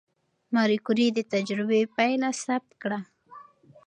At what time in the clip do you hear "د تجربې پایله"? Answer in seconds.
1.13-2.29